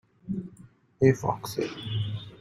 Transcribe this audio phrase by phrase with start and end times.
[0.99, 1.69] Hey Foxy!